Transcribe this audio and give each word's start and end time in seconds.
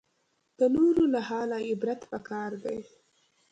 د 0.57 0.59
نورو 0.75 1.03
له 1.13 1.19
حاله 1.27 1.57
عبرت 1.69 2.01
پکار 2.11 2.51
دی 2.63 2.79